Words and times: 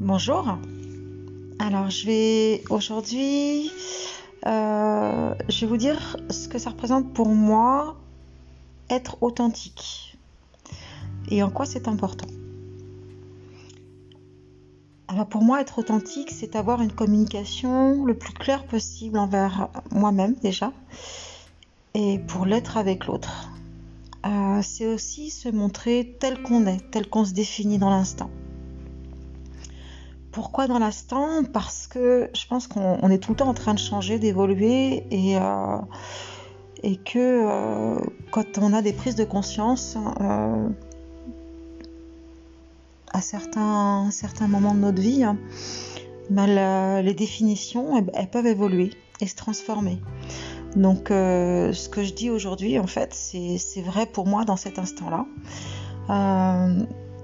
Bonjour. 0.00 0.56
Alors, 1.58 1.90
je 1.90 2.06
vais 2.06 2.62
aujourd'hui, 2.70 3.68
euh, 4.46 5.34
je 5.48 5.60
vais 5.60 5.66
vous 5.66 5.76
dire 5.76 6.16
ce 6.30 6.46
que 6.46 6.56
ça 6.60 6.70
représente 6.70 7.12
pour 7.12 7.26
moi 7.26 7.96
être 8.90 9.20
authentique 9.24 10.16
et 11.32 11.42
en 11.42 11.50
quoi 11.50 11.66
c'est 11.66 11.88
important. 11.88 12.28
Alors 15.08 15.26
pour 15.26 15.42
moi, 15.42 15.60
être 15.60 15.80
authentique, 15.80 16.30
c'est 16.30 16.54
avoir 16.54 16.80
une 16.80 16.92
communication 16.92 18.04
le 18.04 18.14
plus 18.14 18.32
claire 18.32 18.66
possible 18.66 19.18
envers 19.18 19.68
moi-même 19.90 20.34
déjà 20.34 20.72
et 21.94 22.20
pour 22.20 22.46
l'être 22.46 22.76
avec 22.76 23.06
l'autre. 23.06 23.50
Euh, 24.24 24.60
c'est 24.62 24.86
aussi 24.86 25.30
se 25.30 25.48
montrer 25.48 26.16
tel 26.20 26.40
qu'on 26.40 26.66
est, 26.66 26.88
tel 26.92 27.08
qu'on 27.08 27.24
se 27.24 27.32
définit 27.32 27.78
dans 27.78 27.90
l'instant. 27.90 28.30
Pourquoi 30.38 30.68
dans 30.68 30.78
l'instant? 30.78 31.42
Parce 31.52 31.88
que 31.88 32.30
je 32.32 32.46
pense 32.46 32.68
qu'on 32.68 33.10
est 33.10 33.18
tout 33.18 33.32
le 33.32 33.36
temps 33.38 33.48
en 33.48 33.54
train 33.54 33.74
de 33.74 33.78
changer, 33.80 34.20
d'évoluer 34.20 35.02
et, 35.10 35.36
euh, 35.36 35.78
que 37.04 37.18
euh, 37.18 37.98
quand 38.30 38.56
on 38.58 38.72
a 38.72 38.80
des 38.80 38.92
prises 38.92 39.16
de 39.16 39.24
conscience 39.24 39.98
à 43.12 43.20
certains, 43.20 44.46
moments 44.46 44.74
de 44.76 44.78
notre 44.78 45.02
vie, 45.02 45.24
ben, 46.30 47.02
les 47.02 47.14
définitions 47.14 48.06
elles, 48.14 48.30
peuvent 48.30 48.46
évoluer 48.46 48.90
et 49.20 49.26
se 49.26 49.34
transformer. 49.34 49.98
Donc 50.76 51.10
euh, 51.10 51.72
ce 51.72 51.88
que 51.88 52.04
je 52.04 52.14
dis 52.14 52.30
aujourd'hui, 52.30 52.78
en 52.78 52.86
fait, 52.86 53.12
c'est 53.12 53.82
vrai 53.82 54.06
pour 54.06 54.28
moi 54.28 54.44
dans 54.44 54.56
cet 54.56 54.78
instant-là. 54.78 55.26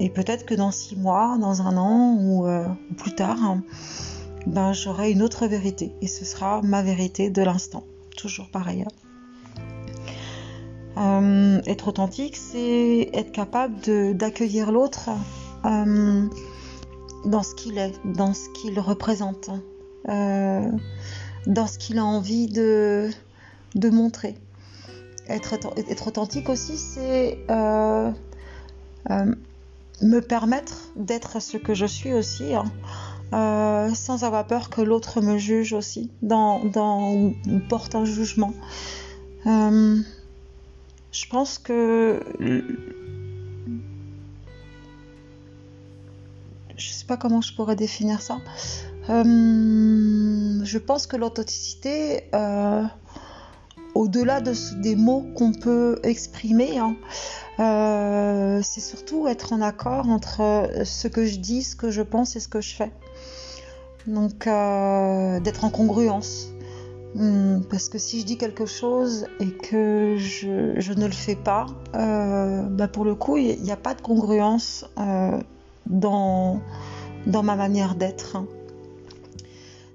Euh, 0.00 0.04
et 0.04 0.08
peut-être 0.10 0.44
que 0.44 0.54
dans 0.54 0.70
six 0.70 0.96
mois, 0.96 1.36
dans 1.40 1.62
un 1.62 1.76
an 1.76 2.16
ou, 2.20 2.46
euh, 2.46 2.66
plus 2.96 3.14
tard, 3.14 3.58
ben, 4.46 4.72
j'aurai 4.72 5.10
une 5.10 5.22
autre 5.22 5.46
vérité. 5.46 5.92
Et 6.00 6.06
ce 6.06 6.24
sera 6.24 6.62
ma 6.62 6.82
vérité 6.82 7.30
de 7.30 7.42
l'instant. 7.42 7.84
Toujours 8.16 8.48
pareil. 8.50 8.84
être 11.66 11.88
authentique, 11.88 12.36
c'est 12.36 13.10
être 13.12 13.32
capable 13.32 13.74
d'accueillir 14.14 14.70
l'autre 14.70 15.10
dans 15.64 17.42
ce 17.42 17.54
qu'il 17.54 17.78
est, 17.78 17.92
dans 18.04 18.34
ce 18.34 18.48
qu'il 18.50 18.78
représente, 18.78 19.50
dans 20.06 21.66
ce 21.66 21.78
qu'il 21.78 21.98
a 21.98 22.04
envie 22.04 22.46
de, 22.46 23.10
montrer. 23.90 24.36
Être, 25.28 26.06
authentique 26.06 26.48
aussi, 26.48 26.76
c'est 26.76 27.38
euh, 27.50 28.10
euh, 29.10 29.34
me 30.02 30.20
permettre 30.20 30.90
d'être 30.96 31.40
ce 31.40 31.56
que 31.56 31.74
je 31.74 31.86
suis 31.86 32.12
aussi, 32.12 32.54
hein. 32.54 32.64
euh, 33.32 33.94
sans 33.94 34.24
avoir 34.24 34.46
peur 34.46 34.70
que 34.70 34.80
l'autre 34.80 35.20
me 35.20 35.38
juge 35.38 35.72
aussi, 35.72 36.10
dans, 36.22 36.64
dans, 36.64 37.32
porte 37.68 37.94
un 37.94 38.04
jugement. 38.04 38.52
je 39.44 40.02
pense 41.30 41.58
que 41.58 42.20
je 46.76 46.88
sais 46.88 47.06
pas 47.06 47.16
comment 47.16 47.40
je 47.40 47.54
pourrais 47.54 47.76
définir 47.76 48.20
ça. 48.20 48.38
je 49.08 50.78
pense 50.78 51.06
que 51.06 51.16
l'authenticité, 51.16 52.24
au-delà 53.94 54.40
de, 54.40 54.52
des 54.80 54.96
mots 54.96 55.24
qu'on 55.34 55.52
peut 55.52 55.98
exprimer, 56.02 56.78
hein, 56.78 56.96
euh, 57.60 58.60
c'est 58.62 58.80
surtout 58.80 59.28
être 59.28 59.52
en 59.52 59.60
accord 59.60 60.08
entre 60.08 60.68
ce 60.84 61.08
que 61.08 61.24
je 61.24 61.38
dis, 61.38 61.62
ce 61.62 61.76
que 61.76 61.90
je 61.90 62.02
pense 62.02 62.36
et 62.36 62.40
ce 62.40 62.48
que 62.48 62.60
je 62.60 62.74
fais. 62.74 62.92
Donc 64.06 64.46
euh, 64.46 65.40
d'être 65.40 65.64
en 65.64 65.70
congruence. 65.70 66.50
Hmm, 67.14 67.60
parce 67.70 67.88
que 67.88 67.96
si 67.96 68.20
je 68.20 68.26
dis 68.26 68.36
quelque 68.36 68.66
chose 68.66 69.26
et 69.38 69.50
que 69.50 70.16
je, 70.18 70.92
ne 70.92 71.06
le 71.06 71.12
fais 71.12 71.36
pas, 71.36 71.66
euh, 71.94 72.62
bah, 72.62 72.88
pour 72.88 73.04
le 73.04 73.14
coup, 73.14 73.36
il 73.36 73.62
n'y 73.62 73.70
a 73.70 73.76
pas 73.76 73.94
de 73.94 74.00
congruence 74.00 74.84
dans, 75.86 76.60
dans 77.26 77.42
ma 77.44 77.54
manière 77.54 77.94
d'être. 77.94 78.38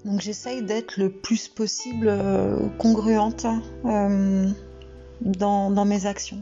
Donc 0.06 0.22
j'essaye 0.22 0.64
d'être 0.64 0.98
le 0.98 1.10
plus 1.10 1.50
possible 1.50 2.08
euh, 2.08 2.58
congruente 2.78 3.46
euh, 3.86 4.50
dans, 5.22 5.86
mes 5.86 6.06
actions. 6.06 6.42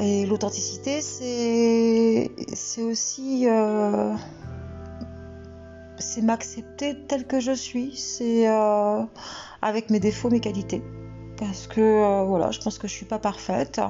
Et 0.00 0.26
l'authenticité, 0.26 1.00
c'est 1.00 2.82
aussi 2.82 3.48
euh, 3.48 4.14
c'est 5.98 6.20
m'accepter 6.22 6.96
tel 7.08 7.26
que 7.26 7.40
je 7.40 7.52
suis, 7.52 7.96
c'est 7.96 8.46
avec 8.46 9.90
mes 9.90 9.98
défauts, 9.98 10.30
mes 10.30 10.40
qualités. 10.40 10.82
Parce 11.36 11.66
que 11.66 12.24
voilà, 12.24 12.50
je 12.52 12.60
pense 12.60 12.78
que 12.78 12.86
je 12.86 12.92
suis 12.92 13.06
pas 13.06 13.18
parfaite. 13.18 13.80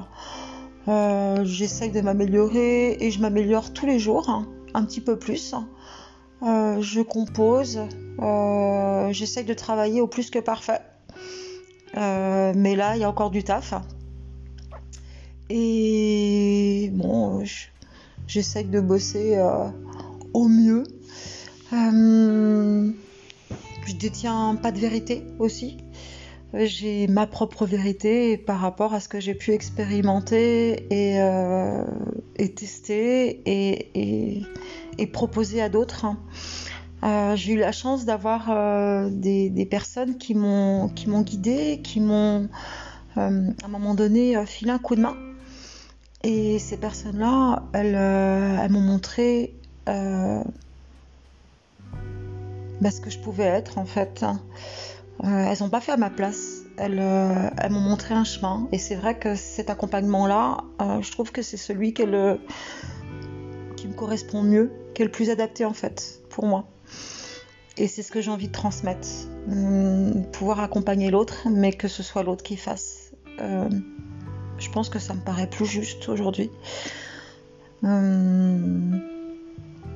J'essaye 1.43 1.91
de 1.91 2.01
m'améliorer 2.01 2.97
et 2.99 3.11
je 3.11 3.21
m'améliore 3.21 3.71
tous 3.71 3.85
les 3.85 3.99
jours, 3.99 4.29
hein, 4.29 4.47
un 4.73 4.85
petit 4.85 5.01
peu 5.01 5.19
plus. 5.19 5.53
Euh, 6.41 6.81
je 6.81 7.01
compose, 7.01 7.81
euh, 8.19 9.11
j'essaye 9.11 9.43
de 9.43 9.53
travailler 9.53 9.99
au 10.01 10.07
plus 10.07 10.29
que 10.29 10.39
parfait. 10.39 10.79
Euh, 11.97 12.53
mais 12.55 12.75
là, 12.75 12.95
il 12.95 13.01
y 13.01 13.03
a 13.03 13.09
encore 13.09 13.31
du 13.31 13.43
taf. 13.43 13.73
Et 15.49 16.91
bon, 16.93 17.43
j'essaye 18.27 18.65
de 18.65 18.79
bosser 18.79 19.37
au 20.33 20.47
mieux. 20.47 20.83
je 21.71 22.93
détiens 23.99 24.55
pas 24.61 24.71
de 24.71 24.79
vérité 24.79 25.23
aussi. 25.39 25.77
J'ai 26.53 27.07
ma 27.07 27.27
propre 27.27 27.65
vérité 27.65 28.37
par 28.37 28.59
rapport 28.59 28.93
à 28.93 28.99
ce 28.99 29.07
que 29.07 29.19
j'ai 29.19 29.35
pu 29.35 29.51
expérimenter 29.51 30.87
et, 30.89 32.49
tester 32.55 33.41
et 33.45 35.07
proposer 35.07 35.61
à 35.61 35.69
d'autres. 35.69 36.05
Euh, 37.03 37.35
j'ai 37.35 37.53
eu 37.53 37.57
la 37.57 37.71
chance 37.71 38.03
d'avoir 38.05 38.49
euh, 38.49 39.09
des, 39.09 39.67
personnes 39.69 40.17
qui 40.17 40.35
m'ont 40.35 40.89
qui 40.89 41.09
m'ont 41.09 41.21
guidée, 41.21 41.79
qui 41.81 42.01
m'ont 42.01 42.49
euh, 43.17 43.51
à 43.61 43.65
un 43.65 43.69
moment 43.69 43.95
donné 43.95 44.35
filé 44.45 44.71
un 44.71 44.79
coup 44.79 44.95
de 44.95 45.01
main. 45.01 45.15
Et 46.23 46.59
ces 46.59 46.75
personnes-là, 46.75 47.63
elles, 47.73 48.69
m'ont 48.69 48.81
montré 48.81 49.55
bah, 49.85 50.43
ce 52.91 52.99
que 52.99 53.09
je 53.09 53.19
pouvais 53.19 53.45
être 53.45 53.77
en 53.77 53.85
fait. 53.85 54.25
Elles 55.23 55.57
n'ont 55.61 55.69
pas 55.69 55.81
fait 55.81 55.91
à 55.91 55.97
ma 55.97 56.09
place. 56.09 56.63
Elles, 56.77 56.99
elles 56.99 57.71
m'ont 57.71 57.79
montré 57.79 58.13
un 58.13 58.23
chemin. 58.23 58.67
Et 58.71 58.77
c'est 58.77 58.95
vrai 58.95 59.17
que 59.17 59.35
cet 59.35 59.69
accompagnement-là, 59.69 60.57
je 61.01 61.11
trouve 61.11 61.31
que 61.31 61.41
c'est 61.41 61.57
celui 61.57 61.93
qui 61.93 62.03
me 62.03 62.37
correspond 63.95 64.43
mieux 64.43 64.71
le 65.03 65.11
plus 65.11 65.29
adapté 65.29 65.65
en 65.65 65.73
fait 65.73 66.21
pour 66.29 66.45
moi. 66.45 66.65
Et 67.77 67.87
c'est 67.87 68.03
ce 68.03 68.11
que 68.11 68.21
j'ai 68.21 68.31
envie 68.31 68.47
de 68.47 68.53
transmettre. 68.53 69.07
Hum, 69.49 70.25
pouvoir 70.33 70.59
accompagner 70.59 71.09
l'autre, 71.09 71.47
mais 71.49 71.71
que 71.71 71.87
ce 71.87 72.03
soit 72.03 72.23
l'autre 72.23 72.43
qui 72.43 72.57
fasse. 72.57 73.13
Euh, 73.39 73.69
je 74.57 74.69
pense 74.69 74.89
que 74.89 74.99
ça 74.99 75.13
me 75.13 75.21
paraît 75.21 75.49
plus 75.49 75.65
juste 75.65 76.09
aujourd'hui. 76.09 76.51
Hum, 77.83 79.01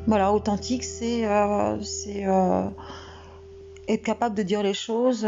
voilà, 0.07 0.33
authentique, 0.33 0.83
c'est 0.83 1.25
euh, 1.25 1.77
euh, 2.07 2.69
être 3.87 4.03
capable 4.03 4.35
de 4.35 4.43
dire 4.43 4.63
les 4.63 4.73
choses. 4.73 5.27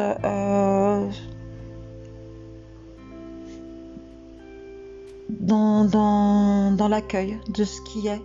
dans, 5.29 5.85
dans, 5.85 6.71
dans 6.71 6.87
l'accueil 6.87 7.37
de 7.49 7.63
ce 7.63 7.81
qui 7.81 8.07
est 8.07 8.21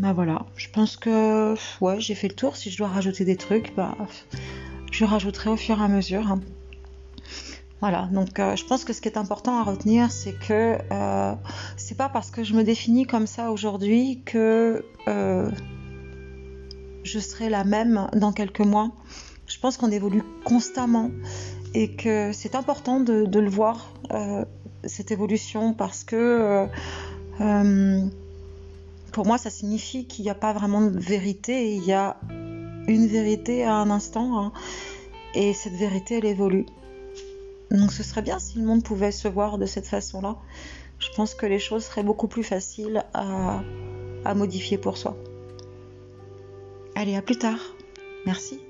Bah 0.00 0.12
voilà, 0.12 0.44
je 0.56 0.68
pense 0.70 0.96
que 0.96 1.54
ouais, 1.80 2.00
j'ai 2.00 2.16
fait 2.16 2.26
le 2.28 2.34
tour. 2.34 2.56
Si 2.56 2.68
je 2.70 2.76
dois 2.76 2.88
rajouter 2.88 3.24
des 3.24 3.36
trucs, 3.36 3.74
bah 3.76 3.96
je 4.90 5.04
rajouterai 5.04 5.50
au 5.50 5.56
fur 5.56 5.80
et 5.80 5.84
à 5.84 5.88
mesure. 5.88 6.30
Hein. 6.30 6.40
Voilà, 7.80 8.08
donc 8.12 8.38
euh, 8.38 8.56
je 8.56 8.64
pense 8.64 8.84
que 8.84 8.92
ce 8.92 9.00
qui 9.00 9.08
est 9.08 9.18
important 9.18 9.58
à 9.60 9.62
retenir, 9.62 10.10
c'est 10.10 10.32
que 10.32 10.78
euh, 10.90 11.34
c'est 11.76 11.96
pas 11.96 12.08
parce 12.08 12.30
que 12.30 12.42
je 12.42 12.54
me 12.54 12.64
définis 12.64 13.06
comme 13.06 13.26
ça 13.26 13.52
aujourd'hui 13.52 14.20
que 14.24 14.84
euh, 15.06 15.50
je 17.04 17.18
serai 17.18 17.48
la 17.48 17.64
même 17.64 18.08
dans 18.14 18.32
quelques 18.32 18.60
mois. 18.60 18.90
Je 19.46 19.58
pense 19.60 19.76
qu'on 19.76 19.90
évolue 19.90 20.22
constamment 20.44 21.10
et 21.74 21.94
que 21.94 22.32
c'est 22.32 22.54
important 22.54 23.00
de, 23.00 23.38
le 23.38 23.48
voir, 23.48 23.92
cette 24.84 25.10
évolution, 25.10 25.74
parce 25.74 26.04
que 26.04 26.66
pour 29.14 29.26
moi, 29.26 29.38
ça 29.38 29.48
signifie 29.48 30.06
qu'il 30.06 30.24
n'y 30.24 30.30
a 30.30 30.34
pas 30.34 30.52
vraiment 30.52 30.80
de 30.80 30.98
vérité. 30.98 31.74
Il 31.74 31.84
y 31.84 31.92
a 31.92 32.16
une 32.88 33.06
vérité 33.06 33.64
à 33.64 33.74
un 33.74 33.90
instant. 33.90 34.38
Hein. 34.38 34.52
et 35.34 35.54
cette 35.54 35.74
vérité, 35.74 36.18
elle 36.18 36.24
évolue. 36.24 36.66
Donc 37.70 37.92
ce 37.92 38.02
serait 38.02 38.22
bien 38.22 38.38
si 38.38 38.58
le 38.58 38.64
monde 38.64 38.82
pouvait 38.82 39.12
se 39.12 39.28
voir 39.28 39.58
de 39.58 39.66
cette 39.66 39.86
façon-là. 39.86 40.36
je 40.98 41.08
pense 41.16 41.34
que 41.34 41.46
les 41.46 41.58
choses 41.58 41.84
seraient 41.84 42.02
beaucoup 42.02 42.28
plus 42.28 42.44
faciles 42.44 43.04
à, 43.14 43.62
à 44.24 44.34
modifier 44.34 44.78
pour 44.78 44.96
soi. 44.98 45.16
Allez, 46.94 47.16
à 47.16 47.22
plus 47.22 47.36
tard. 47.36 47.74
Merci. 48.26 48.60